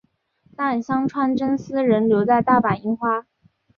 [0.57, 3.27] 但香川真司仍留在大阪樱花。